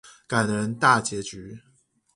[0.25, 1.59] 感人大結局